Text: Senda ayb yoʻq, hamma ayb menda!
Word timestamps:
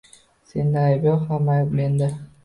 Senda 0.51 0.85
ayb 0.93 1.05
yoʻq, 1.07 1.27
hamma 1.33 1.53
ayb 1.59 1.75
menda! 1.81 2.09